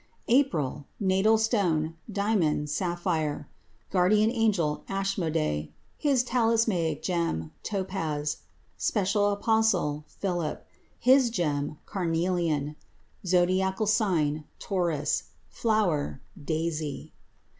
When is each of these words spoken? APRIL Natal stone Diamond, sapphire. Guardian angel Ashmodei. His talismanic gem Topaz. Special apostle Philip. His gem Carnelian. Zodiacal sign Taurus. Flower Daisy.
APRIL 0.29 0.87
Natal 0.99 1.37
stone 1.37 1.95
Diamond, 2.11 2.71
sapphire. 2.71 3.47
Guardian 3.91 4.31
angel 4.31 4.83
Ashmodei. 4.89 5.69
His 5.95 6.23
talismanic 6.23 7.03
gem 7.03 7.51
Topaz. 7.61 8.37
Special 8.77 9.29
apostle 9.29 10.03
Philip. 10.07 10.65
His 10.97 11.29
gem 11.29 11.77
Carnelian. 11.85 12.75
Zodiacal 13.27 13.85
sign 13.85 14.45
Taurus. 14.57 15.25
Flower 15.49 16.19
Daisy. 16.43 17.13